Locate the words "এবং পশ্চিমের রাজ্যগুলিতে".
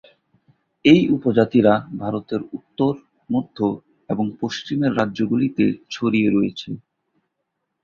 4.09-5.63